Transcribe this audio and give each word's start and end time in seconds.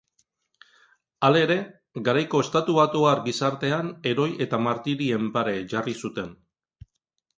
Halere, 1.27 1.57
garaiko 2.07 2.41
estatubatuar 2.45 3.21
gizartean 3.27 3.91
heroi 4.13 4.29
eta 4.47 4.61
martirien 4.69 5.29
pare 5.37 5.55
jarri 5.75 5.95
zuten. 6.07 6.35